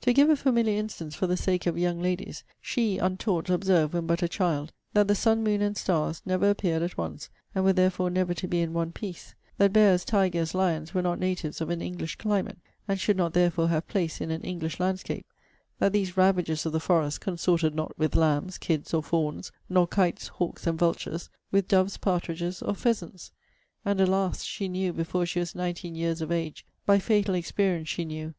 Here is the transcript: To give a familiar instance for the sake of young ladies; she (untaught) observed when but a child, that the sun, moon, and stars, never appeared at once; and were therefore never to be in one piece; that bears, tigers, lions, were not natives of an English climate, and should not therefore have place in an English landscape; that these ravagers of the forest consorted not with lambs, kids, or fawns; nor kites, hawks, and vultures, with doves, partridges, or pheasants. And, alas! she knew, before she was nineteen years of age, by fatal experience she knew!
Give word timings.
To 0.00 0.14
give 0.14 0.30
a 0.30 0.34
familiar 0.36 0.78
instance 0.78 1.14
for 1.14 1.26
the 1.26 1.36
sake 1.36 1.66
of 1.66 1.76
young 1.76 2.00
ladies; 2.00 2.42
she 2.58 2.96
(untaught) 2.96 3.50
observed 3.50 3.92
when 3.92 4.06
but 4.06 4.22
a 4.22 4.26
child, 4.26 4.72
that 4.94 5.08
the 5.08 5.14
sun, 5.14 5.42
moon, 5.44 5.60
and 5.60 5.76
stars, 5.76 6.22
never 6.24 6.48
appeared 6.48 6.80
at 6.82 6.96
once; 6.96 7.28
and 7.54 7.66
were 7.66 7.74
therefore 7.74 8.08
never 8.08 8.32
to 8.32 8.48
be 8.48 8.62
in 8.62 8.72
one 8.72 8.92
piece; 8.92 9.34
that 9.58 9.74
bears, 9.74 10.06
tigers, 10.06 10.54
lions, 10.54 10.94
were 10.94 11.02
not 11.02 11.20
natives 11.20 11.60
of 11.60 11.68
an 11.68 11.82
English 11.82 12.16
climate, 12.16 12.56
and 12.88 12.98
should 12.98 13.18
not 13.18 13.34
therefore 13.34 13.68
have 13.68 13.86
place 13.86 14.22
in 14.22 14.30
an 14.30 14.40
English 14.40 14.80
landscape; 14.80 15.26
that 15.80 15.92
these 15.92 16.16
ravagers 16.16 16.64
of 16.64 16.72
the 16.72 16.80
forest 16.80 17.20
consorted 17.20 17.74
not 17.74 17.92
with 17.98 18.16
lambs, 18.16 18.56
kids, 18.56 18.94
or 18.94 19.02
fawns; 19.02 19.52
nor 19.68 19.86
kites, 19.86 20.28
hawks, 20.28 20.66
and 20.66 20.78
vultures, 20.78 21.28
with 21.52 21.68
doves, 21.68 21.98
partridges, 21.98 22.62
or 22.62 22.74
pheasants. 22.74 23.32
And, 23.84 24.00
alas! 24.00 24.44
she 24.44 24.66
knew, 24.66 24.94
before 24.94 25.26
she 25.26 25.40
was 25.40 25.54
nineteen 25.54 25.94
years 25.94 26.22
of 26.22 26.32
age, 26.32 26.64
by 26.86 26.98
fatal 26.98 27.34
experience 27.34 27.90
she 27.90 28.06
knew! 28.06 28.26